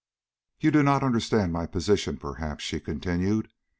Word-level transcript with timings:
"You 0.59 0.71
do 0.71 0.81
not 0.81 1.03
understand 1.03 1.53
my 1.53 1.67
position, 1.67 2.17
perhaps," 2.17 2.63
she 2.63 2.79
continued. 2.79 3.49